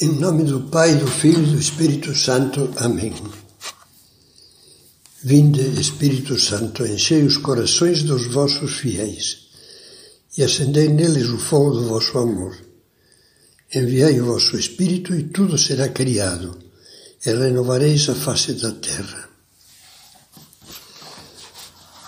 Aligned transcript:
Em 0.00 0.08
nome 0.08 0.42
do 0.42 0.60
Pai, 0.60 0.96
do 0.96 1.06
Filho 1.06 1.44
e 1.44 1.52
do 1.52 1.56
Espírito 1.56 2.16
Santo. 2.16 2.68
Amém. 2.78 3.14
Vinde, 5.22 5.60
Espírito 5.80 6.36
Santo, 6.36 6.84
enchei 6.84 7.22
os 7.22 7.36
corações 7.36 8.02
dos 8.02 8.26
vossos 8.26 8.72
fiéis 8.72 9.46
e 10.36 10.42
acendei 10.42 10.88
neles 10.88 11.28
o 11.28 11.38
fogo 11.38 11.70
do 11.70 11.84
vosso 11.84 12.18
amor. 12.18 12.56
Enviai 13.72 14.20
o 14.20 14.26
vosso 14.26 14.58
Espírito 14.58 15.14
e 15.14 15.22
tudo 15.22 15.56
será 15.56 15.88
criado, 15.88 16.58
e 17.24 17.30
renovareis 17.30 18.08
a 18.08 18.16
face 18.16 18.54
da 18.54 18.72
terra. 18.72 19.28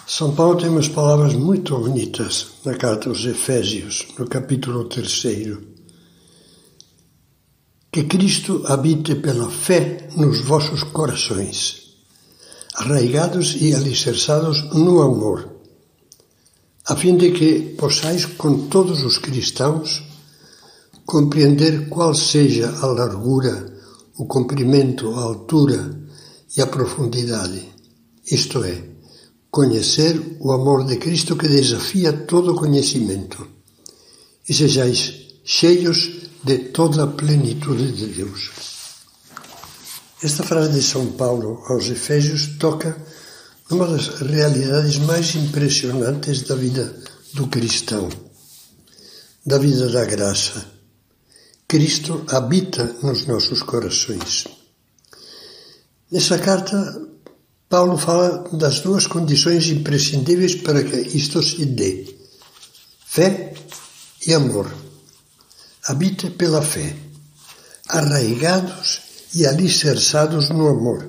São 0.09 0.35
Paulo 0.35 0.59
tem 0.59 0.71
umas 0.71 0.89
palavras 0.89 1.35
muito 1.35 1.79
bonitas 1.79 2.49
na 2.65 2.75
carta 2.75 3.09
aos 3.09 3.25
Efésios, 3.25 4.09
no 4.19 4.27
capítulo 4.27 4.87
3 4.87 5.76
que 7.97 8.05
Cristo 8.05 8.63
habite 8.67 9.15
pela 9.15 9.49
fé 9.49 10.11
nos 10.17 10.43
vossos 10.43 10.83
corações, 10.83 11.97
arraigados 12.75 13.57
e 13.59 13.73
alicerçados 13.73 14.65
no 14.75 15.01
amor, 15.01 15.49
a 16.85 16.95
fim 16.95 17.17
de 17.17 17.31
que 17.31 17.75
possais 17.75 18.27
com 18.27 18.69
todos 18.69 19.03
os 19.03 19.17
cristãos 19.17 20.03
compreender 21.07 21.89
qual 21.89 22.15
seja 22.15 22.69
a 22.83 22.87
largura, 22.87 23.75
o 24.19 24.27
comprimento, 24.27 25.15
a 25.15 25.23
altura 25.23 25.99
e 26.55 26.61
a 26.61 26.67
profundidade, 26.67 27.67
isto 28.31 28.63
é, 28.63 28.77
conhecer 29.51 30.37
o 30.39 30.53
amor 30.53 30.85
de 30.85 30.99
Cristo 30.99 31.35
que 31.35 31.49
desafia 31.49 32.13
todo 32.13 32.55
conhecimento, 32.55 33.49
e 34.47 34.53
sejais 34.53 35.15
cheios 35.43 36.11
de 36.11 36.26
toda 36.55 37.05
a 37.05 37.07
plenitude 37.07 37.93
de 37.93 38.07
Deus. 38.07 38.51
Esta 40.23 40.43
frase 40.43 40.73
de 40.73 40.83
São 40.83 41.13
Paulo 41.13 41.63
aos 41.67 41.89
Efésios 41.89 42.57
toca 42.59 42.97
numa 43.71 43.87
das 43.87 44.21
realidades 44.21 44.99
mais 44.99 45.35
impressionantes 45.35 46.43
da 46.43 46.55
vida 46.55 46.95
do 47.35 47.49
cristão, 47.49 48.09
da 49.45 49.59
vida 49.59 49.89
da 49.89 50.05
graça. 50.05 50.65
Cristo 51.69 52.25
habita 52.29 52.97
nos 53.03 53.27
nossos 53.27 53.63
corações. 53.63 54.47
Nessa 56.11 56.39
carta, 56.39 57.03
Paulo 57.69 57.99
fala 57.99 58.49
das 58.53 58.81
duas 58.81 59.09
condições 59.09 59.67
imprescindíveis 59.69 60.55
para 60.55 60.85
que 60.85 60.97
isto 60.97 61.43
se 61.43 61.65
dê: 61.65 62.07
fé 63.05 63.53
e 64.27 64.33
amor 64.33 64.86
habite 65.87 66.31
pela 66.31 66.63
fé, 66.63 66.97
arraigados 67.89 69.01
e 69.35 69.47
alicerçados 69.47 70.51
no 70.51 70.69
amor. 70.69 71.09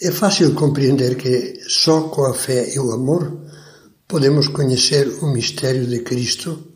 É 0.00 0.12
fácil 0.12 0.54
compreender 0.54 1.16
que 1.16 1.60
só 1.68 2.02
com 2.08 2.24
a 2.26 2.34
fé 2.34 2.72
e 2.74 2.78
o 2.78 2.92
amor 2.92 3.36
podemos 4.06 4.48
conhecer 4.48 5.08
o 5.22 5.32
mistério 5.32 5.86
de 5.86 6.00
Cristo 6.00 6.68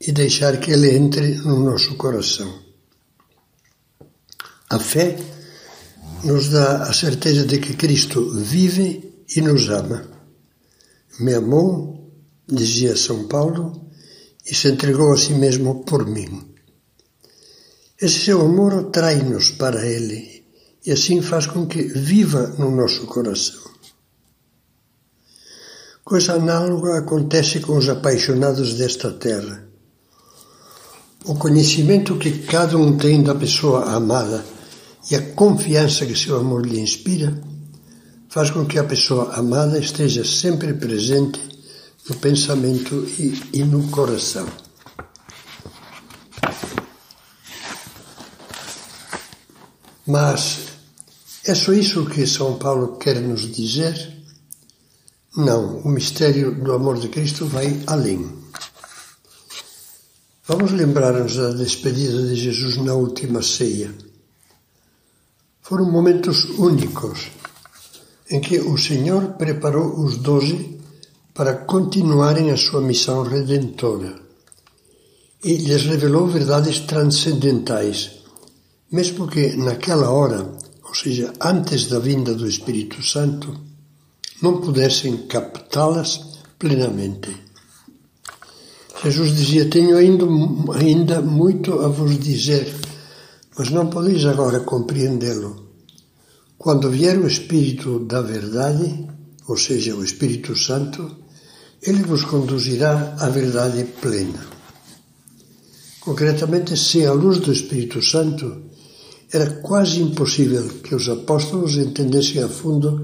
e 0.00 0.12
deixar 0.12 0.58
que 0.58 0.70
ele 0.70 0.94
entre 0.94 1.36
no 1.38 1.58
nosso 1.58 1.96
coração. 1.96 2.62
A 4.68 4.78
fé 4.78 5.18
nos 6.22 6.48
dá 6.50 6.84
a 6.84 6.92
certeza 6.92 7.44
de 7.44 7.58
que 7.58 7.74
Cristo 7.74 8.30
vive 8.30 9.24
e 9.34 9.40
nos 9.40 9.68
ama. 9.68 10.08
Me 11.18 11.34
amou, 11.34 12.12
dizia 12.46 12.96
São 12.96 13.26
Paulo, 13.26 13.89
e 14.46 14.54
se 14.54 14.68
entregou 14.68 15.12
a 15.12 15.16
si 15.16 15.32
mesmo 15.34 15.84
por 15.84 16.06
mim. 16.06 16.54
Esse 18.00 18.20
seu 18.20 18.40
amor 18.40 18.72
atrai-nos 18.74 19.50
para 19.50 19.86
Ele 19.86 20.44
e 20.86 20.92
assim 20.92 21.20
faz 21.20 21.46
com 21.46 21.66
que 21.66 21.82
viva 21.82 22.54
no 22.58 22.70
nosso 22.70 23.06
coração. 23.06 23.60
Coisa 26.02 26.34
análoga 26.34 26.98
acontece 26.98 27.60
com 27.60 27.76
os 27.76 27.88
apaixonados 27.88 28.74
desta 28.74 29.12
terra. 29.12 29.68
O 31.26 31.34
conhecimento 31.34 32.16
que 32.16 32.38
cada 32.38 32.76
um 32.78 32.96
tem 32.96 33.22
da 33.22 33.34
pessoa 33.34 33.84
amada 33.92 34.42
e 35.10 35.14
a 35.14 35.32
confiança 35.32 36.06
que 36.06 36.18
seu 36.18 36.38
amor 36.38 36.66
lhe 36.66 36.80
inspira 36.80 37.38
faz 38.30 38.50
com 38.50 38.64
que 38.64 38.78
a 38.78 38.84
pessoa 38.84 39.34
amada 39.34 39.78
esteja 39.78 40.24
sempre 40.24 40.72
presente 40.72 41.49
no 42.10 42.16
pensamento 42.16 43.06
e, 43.20 43.60
e 43.60 43.62
no 43.62 43.88
coração. 43.88 44.48
Mas 50.04 50.58
é 51.44 51.54
só 51.54 51.72
isso 51.72 52.04
que 52.06 52.26
São 52.26 52.58
Paulo 52.58 52.96
quer 52.96 53.20
nos 53.20 53.42
dizer? 53.42 54.18
Não, 55.36 55.78
o 55.78 55.88
mistério 55.88 56.52
do 56.52 56.72
amor 56.72 56.98
de 56.98 57.08
Cristo 57.08 57.46
vai 57.46 57.80
além. 57.86 58.28
Vamos 60.48 60.72
lembrar-nos 60.72 61.36
da 61.36 61.52
despedida 61.52 62.26
de 62.26 62.34
Jesus 62.34 62.76
na 62.78 62.94
última 62.94 63.40
ceia. 63.40 63.94
Foram 65.62 65.88
momentos 65.88 66.44
únicos 66.58 67.30
em 68.28 68.40
que 68.40 68.58
o 68.58 68.76
Senhor 68.76 69.34
preparou 69.34 70.04
os 70.04 70.16
doze 70.16 70.79
para 71.40 71.54
continuarem 71.54 72.50
a 72.50 72.56
sua 72.58 72.82
missão 72.82 73.22
redentora 73.22 74.14
e 75.42 75.54
lhes 75.54 75.86
revelou 75.86 76.26
verdades 76.26 76.80
transcendentais, 76.80 78.10
mesmo 78.92 79.26
que 79.26 79.56
naquela 79.56 80.10
hora, 80.10 80.52
ou 80.84 80.94
seja, 80.94 81.32
antes 81.40 81.86
da 81.86 81.98
vinda 81.98 82.34
do 82.34 82.46
Espírito 82.46 83.02
Santo, 83.02 83.58
não 84.42 84.60
pudessem 84.60 85.16
captá-las 85.28 86.20
plenamente. 86.58 87.34
Jesus 89.02 89.34
dizia: 89.34 89.70
Tenho 89.70 89.96
ainda, 89.96 90.26
ainda 90.78 91.22
muito 91.22 91.80
a 91.80 91.88
vos 91.88 92.18
dizer, 92.18 92.70
mas 93.56 93.70
não 93.70 93.86
podeis 93.86 94.26
agora 94.26 94.60
compreendê-lo. 94.60 95.70
Quando 96.58 96.90
vier 96.90 97.18
o 97.18 97.26
Espírito 97.26 98.00
da 98.00 98.20
Verdade, 98.20 99.08
ou 99.48 99.56
seja, 99.56 99.96
o 99.96 100.04
Espírito 100.04 100.54
Santo, 100.54 101.29
ele 101.82 102.02
vos 102.02 102.24
conduzirá 102.24 103.16
à 103.18 103.28
verdade 103.28 103.84
plena. 104.00 104.46
Concretamente, 106.00 106.76
sem 106.76 107.06
a 107.06 107.12
luz 107.12 107.38
do 107.38 107.52
Espírito 107.52 108.02
Santo, 108.02 108.62
era 109.32 109.60
quase 109.60 110.00
impossível 110.00 110.68
que 110.82 110.94
os 110.94 111.08
apóstolos 111.08 111.76
entendessem 111.76 112.42
a 112.42 112.48
fundo 112.48 113.02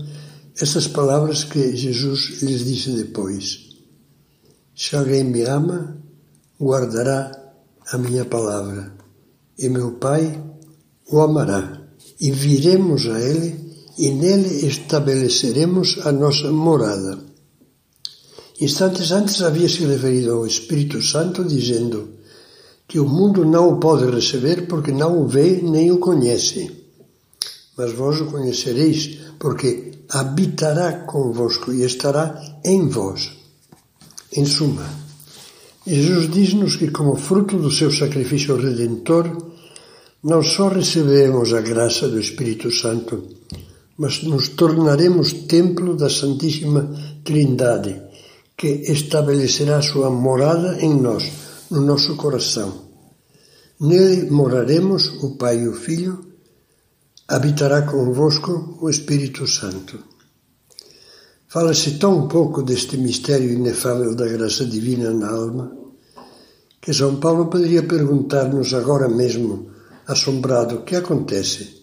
essas 0.58 0.88
palavras 0.88 1.44
que 1.44 1.76
Jesus 1.76 2.42
lhes 2.42 2.64
disse 2.64 2.90
depois. 2.90 3.66
Se 4.74 4.96
alguém 4.96 5.24
me 5.24 5.42
ama, 5.42 5.96
guardará 6.60 7.30
a 7.92 7.98
minha 7.98 8.24
palavra, 8.24 8.92
e 9.58 9.68
meu 9.68 9.92
Pai 9.92 10.42
o 11.10 11.20
amará, 11.20 11.80
e 12.20 12.30
viremos 12.30 13.06
a 13.06 13.20
ele 13.20 13.66
e 13.98 14.10
nele 14.10 14.66
estabeleceremos 14.66 15.98
a 16.04 16.12
nossa 16.12 16.50
morada. 16.50 17.25
Instantes 18.60 19.10
antes 19.12 19.42
havia 19.42 19.68
se 19.68 19.84
referido 19.84 20.32
ao 20.32 20.46
Espírito 20.46 21.02
Santo, 21.02 21.44
dizendo 21.44 22.16
que 22.88 22.98
o 22.98 23.08
mundo 23.08 23.44
não 23.44 23.68
o 23.68 23.80
pode 23.80 24.10
receber 24.10 24.66
porque 24.66 24.92
não 24.92 25.22
o 25.22 25.28
vê 25.28 25.60
nem 25.62 25.92
o 25.92 25.98
conhece. 25.98 26.70
Mas 27.76 27.92
vós 27.92 28.20
o 28.20 28.26
conhecereis, 28.26 29.18
porque 29.38 29.92
habitará 30.08 30.92
convosco 31.00 31.72
e 31.72 31.84
estará 31.84 32.40
em 32.64 32.88
vós. 32.88 33.32
Em 34.32 34.44
suma, 34.46 34.88
Jesus 35.86 36.30
diz-nos 36.30 36.76
que, 36.76 36.90
como 36.90 37.16
fruto 37.16 37.58
do 37.58 37.70
seu 37.70 37.90
sacrifício 37.90 38.56
redentor, 38.56 39.36
não 40.22 40.42
só 40.42 40.68
receberemos 40.68 41.52
a 41.52 41.60
graça 41.60 42.08
do 42.08 42.18
Espírito 42.18 42.70
Santo, 42.70 43.22
mas 43.96 44.22
nos 44.22 44.48
tornaremos 44.48 45.32
templo 45.46 45.96
da 45.96 46.10
Santíssima 46.10 46.90
Trindade, 47.24 48.02
que 48.56 48.68
estabelecerá 48.90 49.82
sua 49.82 50.08
morada 50.08 50.80
em 50.80 50.94
nós, 50.98 51.30
no 51.70 51.82
nosso 51.82 52.16
coração. 52.16 52.86
Nele 53.78 54.30
moraremos 54.30 55.22
o 55.22 55.36
Pai 55.36 55.60
e 55.60 55.68
o 55.68 55.74
Filho, 55.74 56.24
habitará 57.28 57.82
convosco 57.82 58.78
o 58.80 58.88
Espírito 58.88 59.46
Santo. 59.46 60.02
Fala-se 61.48 61.98
tão 61.98 62.28
pouco 62.28 62.62
deste 62.62 62.96
mistério 62.96 63.52
inefável 63.52 64.14
da 64.14 64.26
graça 64.26 64.64
divina 64.64 65.10
na 65.10 65.30
alma, 65.30 65.76
que 66.80 66.94
São 66.94 67.16
Paulo 67.16 67.46
poderia 67.46 67.82
perguntar-nos 67.82 68.72
agora 68.72 69.08
mesmo, 69.08 69.70
assombrado, 70.06 70.76
o 70.76 70.82
que 70.82 70.96
acontece? 70.96 71.82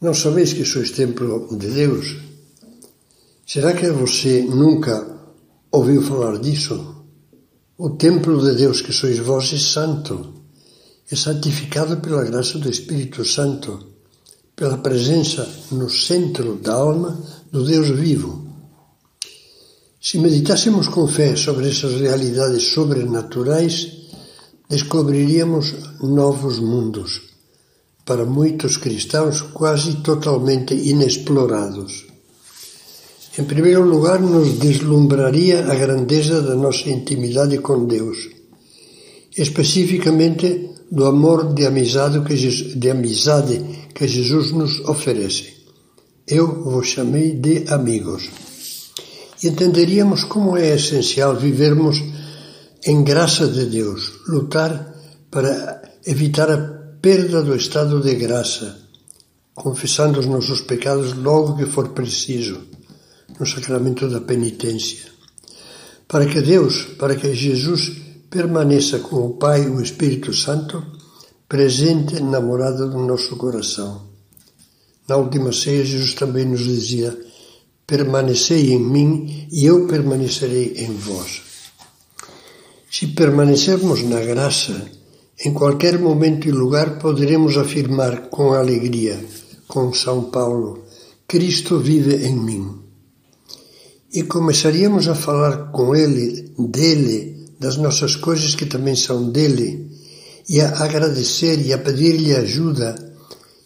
Não 0.00 0.14
sabeis 0.14 0.52
que 0.52 0.64
sois 0.64 0.90
templo 0.90 1.48
de 1.56 1.68
Deus? 1.68 2.18
Será 3.46 3.72
que 3.72 3.90
você 3.90 4.42
nunca 4.42 5.15
ouviu 5.76 6.00
falar 6.00 6.38
disso? 6.38 7.04
O 7.76 7.90
templo 7.90 8.40
de 8.40 8.56
Deus 8.56 8.80
que 8.80 8.92
sois 8.92 9.18
vós 9.18 9.52
é 9.52 9.58
santo, 9.58 10.14
é 11.10 11.14
santificado 11.14 11.98
pela 11.98 12.24
graça 12.24 12.58
do 12.58 12.70
Espírito 12.70 13.22
Santo, 13.24 13.86
pela 14.56 14.78
presença 14.78 15.46
no 15.72 15.90
centro 15.90 16.56
da 16.56 16.72
alma 16.72 17.18
do 17.52 17.62
Deus 17.62 17.90
vivo. 17.90 18.46
Se 20.00 20.18
meditássemos 20.18 20.88
com 20.88 21.06
fé 21.06 21.36
sobre 21.36 21.68
essas 21.68 22.00
realidades 22.00 22.62
sobrenaturais, 22.72 23.92
descobriríamos 24.70 25.74
novos 26.00 26.58
mundos, 26.58 27.20
para 28.06 28.24
muitos 28.24 28.78
cristãos 28.78 29.42
quase 29.42 29.96
totalmente 29.96 30.72
inexplorados. 30.74 32.15
Em 33.38 33.44
primeiro 33.44 33.82
lugar, 33.82 34.18
nos 34.18 34.58
deslumbraria 34.58 35.66
a 35.70 35.74
grandeza 35.74 36.40
da 36.40 36.54
nossa 36.54 36.88
intimidade 36.88 37.58
com 37.58 37.86
Deus, 37.86 38.30
especificamente 39.36 40.70
do 40.90 41.04
amor 41.04 41.52
de 41.52 41.66
amizade 41.66 42.20
que, 42.22 42.34
Jesus, 42.34 42.74
de 42.74 42.88
amizade 42.90 43.62
que 43.94 44.08
Jesus 44.08 44.52
nos 44.52 44.80
oferece. 44.88 45.54
Eu 46.26 46.64
vos 46.64 46.86
chamei 46.86 47.32
de 47.32 47.64
amigos. 47.68 48.30
E 49.42 49.48
entenderíamos 49.48 50.24
como 50.24 50.56
é 50.56 50.74
essencial 50.74 51.36
vivermos 51.36 52.02
em 52.86 53.04
graça 53.04 53.46
de 53.48 53.66
Deus, 53.66 54.12
lutar 54.26 54.94
para 55.30 55.82
evitar 56.06 56.50
a 56.50 56.56
perda 57.02 57.42
do 57.42 57.54
estado 57.54 58.00
de 58.00 58.14
graça, 58.14 58.78
confessando 59.54 60.20
os 60.20 60.26
nossos 60.26 60.62
pecados 60.62 61.12
logo 61.12 61.56
que 61.58 61.66
for 61.66 61.90
preciso, 61.90 62.75
no 63.38 63.46
sacramento 63.46 64.08
da 64.08 64.20
penitência. 64.20 65.06
Para 66.08 66.26
que 66.26 66.40
Deus, 66.40 66.84
para 66.98 67.16
que 67.16 67.34
Jesus 67.34 67.92
permaneça 68.30 68.98
com 69.00 69.26
o 69.26 69.34
Pai 69.34 69.64
e 69.64 69.68
o 69.68 69.80
Espírito 69.80 70.32
Santo, 70.32 70.82
presente 71.48 72.20
na 72.22 72.40
morada 72.40 72.86
do 72.86 72.98
nosso 72.98 73.36
coração. 73.36 74.02
Na 75.08 75.16
última 75.16 75.52
ceia, 75.52 75.84
Jesus 75.84 76.14
também 76.14 76.44
nos 76.44 76.64
dizia: 76.64 77.16
Permanecei 77.86 78.72
em 78.72 78.80
mim 78.80 79.48
e 79.50 79.64
eu 79.64 79.86
permanecerei 79.86 80.74
em 80.78 80.92
vós. 80.92 81.42
Se 82.90 83.08
permanecermos 83.08 84.02
na 84.02 84.20
graça, 84.20 84.90
em 85.44 85.52
qualquer 85.52 85.98
momento 85.98 86.48
e 86.48 86.50
lugar 86.50 86.98
poderemos 86.98 87.56
afirmar 87.56 88.28
com 88.28 88.52
alegria, 88.52 89.22
com 89.68 89.92
São 89.92 90.30
Paulo, 90.30 90.84
Cristo 91.28 91.78
vive 91.78 92.26
em 92.26 92.34
mim. 92.34 92.85
E 94.16 94.22
começaríamos 94.22 95.08
a 95.08 95.14
falar 95.14 95.70
com 95.72 95.94
Ele, 95.94 96.50
dele, 96.58 97.50
das 97.60 97.76
nossas 97.76 98.16
coisas 98.16 98.54
que 98.54 98.64
também 98.64 98.96
são 98.96 99.30
dele, 99.30 99.90
e 100.48 100.58
a 100.58 100.70
agradecer 100.84 101.60
e 101.60 101.70
a 101.70 101.76
pedir-lhe 101.76 102.34
ajuda, 102.34 102.94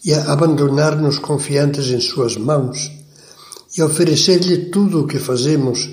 e 0.04 0.12
a 0.12 0.32
abandonar-nos 0.32 1.20
confiantes 1.20 1.86
em 1.90 2.00
suas 2.00 2.36
mãos, 2.36 2.90
e 3.78 3.80
a 3.80 3.86
oferecer-lhe 3.86 4.70
tudo 4.70 5.02
o 5.02 5.06
que 5.06 5.20
fazemos, 5.20 5.88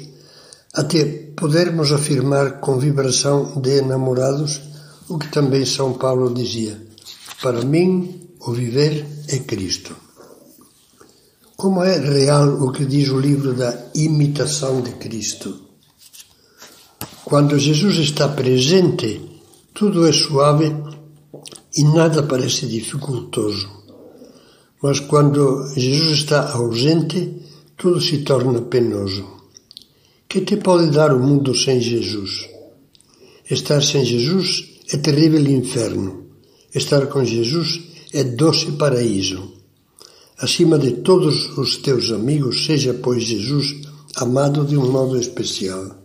até 0.74 1.06
podermos 1.36 1.92
afirmar 1.92 2.60
com 2.60 2.80
vibração 2.80 3.62
de 3.62 3.78
enamorados 3.78 4.60
o 5.08 5.20
que 5.20 5.28
também 5.28 5.68
São 5.68 5.94
Paulo 5.94 6.34
dizia: 6.34 6.82
Para 7.44 7.64
mim, 7.64 8.28
o 8.40 8.52
viver 8.54 9.06
é 9.28 9.38
Cristo. 9.38 10.07
Como 11.58 11.84
é 11.84 11.98
real 11.98 12.62
o 12.62 12.72
que 12.72 12.86
diz 12.86 13.10
o 13.10 13.20
livro 13.20 13.52
da 13.52 13.90
imitação 13.96 14.80
de 14.80 14.92
Cristo? 14.92 15.60
Quando 17.26 17.58
Jesus 17.58 17.98
está 17.98 18.28
presente, 18.28 19.20
tudo 19.74 20.08
é 20.08 20.14
suave 20.14 20.72
e 21.76 21.84
nada 21.84 22.22
parece 22.22 22.68
dificultoso. 22.68 23.68
Mas 24.84 25.00
quando 25.00 25.68
Jesus 25.76 26.20
está 26.20 26.52
ausente, 26.52 27.42
tudo 27.76 28.00
se 28.02 28.20
torna 28.20 28.62
penoso. 28.62 29.26
Que 30.30 30.42
te 30.42 30.58
pode 30.58 30.92
dar 30.92 31.12
o 31.12 31.20
mundo 31.20 31.56
sem 31.56 31.82
Jesus? 31.82 32.48
Estar 33.50 33.82
sem 33.82 34.06
Jesus 34.06 34.64
é 34.94 34.98
terrível 34.98 35.44
inferno. 35.48 36.28
Estar 36.72 37.08
com 37.08 37.26
Jesus 37.26 37.82
é 38.14 38.24
doce 38.24 38.74
paraíso. 38.74 39.57
Acima 40.40 40.78
de 40.78 40.92
todos 40.92 41.58
os 41.58 41.78
teus 41.78 42.12
amigos, 42.12 42.66
seja, 42.66 42.94
pois, 42.94 43.24
Jesus 43.24 43.88
amado 44.18 44.66
de 44.66 44.76
um 44.78 44.92
modo 44.92 45.20
especial. 45.20 45.96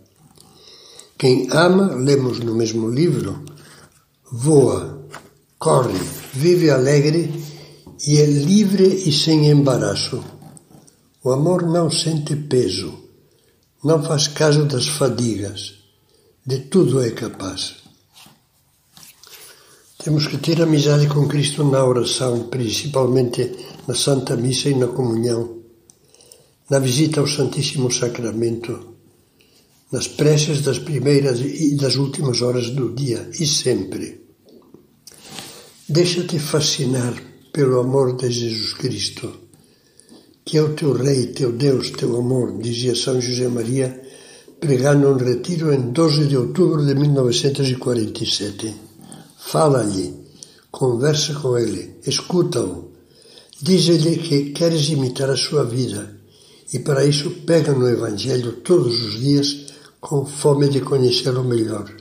Quem 1.18 1.48
ama, 1.50 1.94
lemos 1.94 2.40
no 2.40 2.54
mesmo 2.54 2.88
livro, 2.90 3.44
voa, 4.30 5.06
corre, 5.58 5.98
vive 6.32 6.70
alegre 6.70 7.32
e 8.06 8.18
é 8.18 8.26
livre 8.26 8.86
e 8.86 9.12
sem 9.12 9.48
embaraço. 9.50 10.22
O 11.24 11.30
amor 11.30 11.62
não 11.62 11.90
sente 11.90 12.34
peso, 12.34 12.92
não 13.82 14.02
faz 14.02 14.28
caso 14.28 14.64
das 14.64 14.88
fadigas, 14.88 15.74
de 16.44 16.58
tudo 16.58 17.02
é 17.02 17.10
capaz. 17.10 17.81
Temos 20.04 20.26
que 20.26 20.38
ter 20.38 20.60
amizade 20.60 21.06
com 21.06 21.28
Cristo 21.28 21.64
na 21.64 21.84
oração, 21.84 22.48
principalmente 22.48 23.52
na 23.86 23.94
Santa 23.94 24.36
Missa 24.36 24.68
e 24.68 24.74
na 24.74 24.88
comunhão, 24.88 25.58
na 26.68 26.78
visita 26.78 27.20
ao 27.20 27.26
Santíssimo 27.26 27.90
Sacramento 27.90 28.92
nas 29.92 30.08
preces 30.08 30.62
das 30.62 30.78
primeiras 30.78 31.38
e 31.40 31.76
das 31.76 31.96
últimas 31.96 32.40
horas 32.40 32.70
do 32.70 32.94
dia 32.94 33.28
e 33.38 33.46
sempre. 33.46 34.22
Deixa-te 35.86 36.38
fascinar 36.38 37.14
pelo 37.52 37.78
amor 37.78 38.16
de 38.16 38.30
Jesus 38.30 38.72
Cristo, 38.72 39.30
que 40.42 40.56
é 40.56 40.62
o 40.62 40.72
teu 40.72 40.94
Rei, 40.94 41.26
teu 41.26 41.52
Deus, 41.52 41.90
teu 41.90 42.16
amor, 42.16 42.58
dizia 42.58 42.94
São 42.96 43.20
José 43.20 43.46
Maria, 43.48 44.00
pregando 44.58 45.08
um 45.08 45.16
retiro 45.16 45.70
em 45.72 45.92
12 45.92 46.26
de 46.26 46.38
outubro 46.38 46.86
de 46.86 46.94
1947. 46.94 48.91
Fala-lhe, 49.44 50.14
conversa 50.70 51.34
com 51.34 51.58
ele, 51.58 51.96
escuta-o, 52.06 52.90
diz-lhe 53.60 54.16
que 54.16 54.50
queres 54.52 54.88
imitar 54.88 55.28
a 55.28 55.36
sua 55.36 55.64
vida 55.64 56.22
e 56.72 56.78
para 56.78 57.04
isso 57.04 57.30
pega 57.46 57.72
no 57.72 57.86
Evangelho 57.86 58.52
todos 58.62 58.98
os 59.04 59.20
dias 59.20 59.66
com 60.00 60.24
fome 60.24 60.68
de 60.68 60.80
conhecê-lo 60.80 61.44
melhor. 61.44 61.92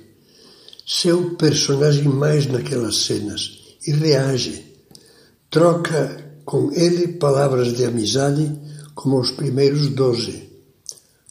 Seu 0.87 1.35
personagem 1.35 2.05
mais 2.05 2.45
naquelas 2.45 2.97
cenas 2.97 3.59
e 3.85 3.91
reage. 3.91 4.77
Troca 5.49 6.39
com 6.45 6.71
ele 6.71 7.09
palavras 7.09 7.75
de 7.75 7.83
amizade 7.83 8.49
como 8.95 9.19
os 9.19 9.31
primeiros 9.31 9.89
doze. 9.89 10.49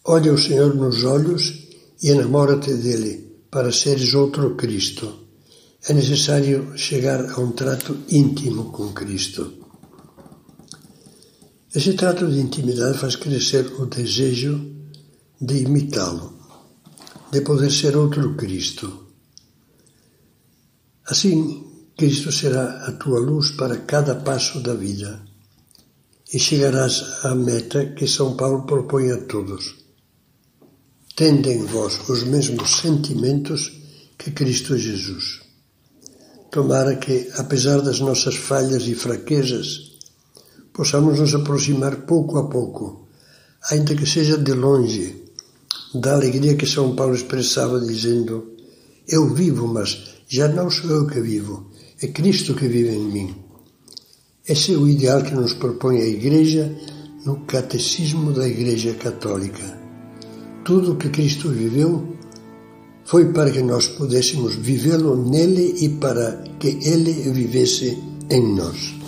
Olha 0.05 0.35
o 0.35 0.39
Senhor 0.39 0.75
nos 0.75 1.03
olhos 1.05 1.69
e 2.03 2.11
enamora-te 2.11 2.75
dele 2.75 3.43
para 3.51 3.73
seres 3.73 4.13
outro 4.13 4.55
Cristo. 4.55 5.30
É 5.89 5.95
necessário 5.95 6.77
chegar 6.77 7.31
a 7.31 7.41
um 7.41 7.53
trato 7.53 7.97
íntimo 8.09 8.71
com 8.71 8.93
Cristo. 8.93 9.55
Esse 11.75 11.95
trato 11.95 12.29
de 12.29 12.41
intimidade 12.41 12.99
faz 12.99 13.17
crescer 13.17 13.65
o 13.81 13.87
desejo 13.87 14.61
de 15.41 15.57
imitá-lo 15.63 16.41
de 17.31 17.41
poder 17.43 17.71
ser 17.71 17.97
outro 17.97 18.35
Cristo. 18.35 19.07
Assim, 21.07 21.65
Cristo 21.97 22.33
será 22.33 22.87
a 22.87 22.93
tua 22.93 23.21
luz 23.21 23.53
para 23.53 23.79
cada 23.79 24.17
passo 24.17 24.61
da 24.61 24.75
vida 24.75 25.23
e 26.33 26.39
chegarás 26.39 27.25
à 27.25 27.35
meta 27.35 27.87
que 27.95 28.07
São 28.07 28.37
Paulo 28.37 28.67
propõe 28.67 29.13
a 29.13 29.19
todos. 29.27 29.77
Tendem 31.15 31.65
vós 31.67 32.09
os 32.09 32.25
mesmos 32.25 32.81
sentimentos 32.81 33.73
que 34.19 34.31
Cristo 34.31 34.77
Jesus. 34.77 35.50
Tomara 36.51 36.97
que, 36.97 37.31
apesar 37.37 37.81
das 37.81 38.01
nossas 38.01 38.35
falhas 38.35 38.83
e 38.89 38.95
fraquezas, 38.95 39.93
possamos 40.73 41.21
nos 41.21 41.33
aproximar 41.33 42.07
pouco 42.07 42.39
a 42.39 42.49
pouco, 42.49 43.07
ainda 43.71 43.95
que 43.95 44.05
seja 44.05 44.37
de 44.37 44.53
longe, 44.53 45.23
da 45.95 46.15
alegria 46.15 46.57
que 46.57 46.67
São 46.67 46.97
Paulo 46.97 47.15
expressava, 47.15 47.79
dizendo: 47.79 48.57
Eu 49.07 49.33
vivo, 49.33 49.69
mas 49.69 50.17
já 50.29 50.49
não 50.49 50.69
sou 50.69 50.91
eu 50.91 51.07
que 51.07 51.21
vivo, 51.21 51.71
é 52.03 52.09
Cristo 52.09 52.55
que 52.55 52.67
vive 52.67 52.97
em 52.97 53.13
mim. 53.13 53.35
Esse 54.49 54.75
é 54.75 54.77
o 54.77 54.89
ideal 54.89 55.23
que 55.23 55.35
nos 55.35 55.55
propõe 55.55 56.01
a 56.01 56.07
Igreja 56.07 56.75
no 57.25 57.45
Catecismo 57.47 58.33
da 58.33 58.49
Igreja 58.49 58.95
Católica. 58.95 59.79
Tudo 60.65 60.95
o 60.95 60.97
que 60.97 61.11
Cristo 61.11 61.49
viveu 61.51 62.17
foi 63.11 63.33
para 63.33 63.51
que 63.51 63.61
nós 63.61 63.89
pudéssemos 63.89 64.55
vivê-lo 64.55 65.17
nele 65.17 65.75
e 65.81 65.89
para 65.89 66.45
que 66.61 66.79
ele 66.81 67.13
vivesse 67.33 67.99
em 68.31 68.55
nós. 68.55 69.00